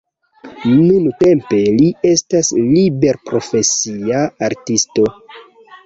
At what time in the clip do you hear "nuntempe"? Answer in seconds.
0.69-1.59